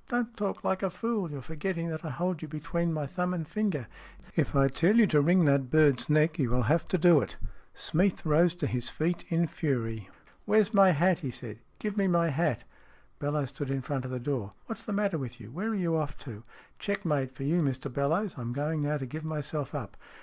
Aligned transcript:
""Don't 0.10 0.36
talk 0.36 0.64
like 0.64 0.82
a 0.82 0.90
fool! 0.90 1.30
You 1.30 1.38
are 1.38 1.40
forgetting 1.40 1.88
that 1.88 2.04
I 2.04 2.10
hold 2.10 2.42
you 2.42 2.48
between 2.48 2.92
my 2.92 3.06
thumb 3.06 3.32
and 3.32 3.48
finger. 3.48 3.86
If 4.36 4.54
I 4.54 4.68
tell 4.68 4.94
you 4.94 5.06
to 5.06 5.22
wring 5.22 5.46
that 5.46 5.70
bird's 5.70 6.10
neck 6.10 6.38
you 6.38 6.50
will 6.50 6.64
have 6.64 6.84
to 6.88 6.98
do 6.98 7.20
it." 7.22 7.38
Smeath 7.72 8.26
rose 8.26 8.54
to 8.56 8.66
his 8.66 8.90
feet 8.90 9.24
in 9.30 9.46
fury." 9.46 10.10
Where's 10.44 10.74
my 10.74 10.90
hat?" 10.90 11.20
he 11.20 11.30
said." 11.30 11.60
Give 11.78 11.96
me 11.96 12.06
my 12.06 12.28
hat!" 12.28 12.64
Bellowes 13.18 13.48
stood 13.48 13.70
in 13.70 13.80
front 13.80 14.04
of 14.04 14.10
the 14.10 14.20
door." 14.20 14.52
What's 14.66 14.84
the 14.84 14.92
matter 14.92 15.16
with 15.16 15.40
you? 15.40 15.50
Where 15.50 15.70
are 15.70 15.74
you 15.74 15.96
off 15.96 16.18
to?"" 16.18 16.42
Checkmate 16.78 17.30
for 17.30 17.44
you, 17.44 17.62
Mr 17.62 17.90
Bellowes. 17.90 18.36
I 18.36 18.42
am 18.42 18.52
going 18.52 18.82
now 18.82 18.98
to 18.98 19.06
give 19.06 19.24
myself 19.24 19.74
up. 19.74 19.96